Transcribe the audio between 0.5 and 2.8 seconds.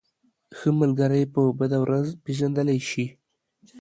ښه ملگری په بده ورځ پېژندلی